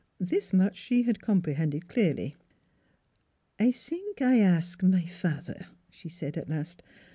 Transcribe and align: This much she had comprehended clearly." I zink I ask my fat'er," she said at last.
This 0.19 0.51
much 0.51 0.77
she 0.77 1.03
had 1.03 1.21
comprehended 1.21 1.87
clearly." 1.87 2.35
I 3.59 3.69
zink 3.69 4.19
I 4.19 4.39
ask 4.39 4.81
my 4.81 5.05
fat'er," 5.05 5.67
she 5.91 6.09
said 6.09 6.37
at 6.37 6.49
last. 6.49 6.81